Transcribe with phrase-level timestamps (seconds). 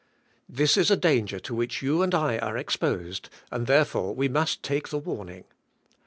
[0.49, 4.63] This is a danger to which you and I are exposed and therefore we must
[4.63, 5.43] take the warning.